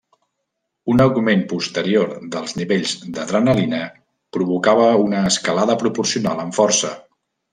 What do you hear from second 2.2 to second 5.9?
dels nivells d'adrenalina provocava una escalada